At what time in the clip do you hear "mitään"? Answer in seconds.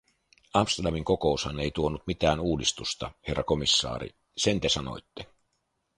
2.07-2.39